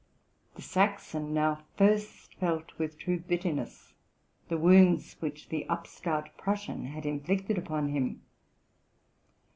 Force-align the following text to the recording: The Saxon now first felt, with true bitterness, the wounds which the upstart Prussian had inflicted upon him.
The 0.55 0.63
Saxon 0.63 1.31
now 1.31 1.61
first 1.77 2.33
felt, 2.39 2.71
with 2.79 2.97
true 2.97 3.19
bitterness, 3.19 3.93
the 4.49 4.57
wounds 4.57 5.15
which 5.19 5.49
the 5.49 5.69
upstart 5.69 6.35
Prussian 6.39 6.85
had 6.85 7.05
inflicted 7.05 7.59
upon 7.59 7.89
him. 7.89 8.21